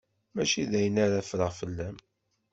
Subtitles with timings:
[0.33, 1.97] Mačči d ayen ara ffreɣ fell-am.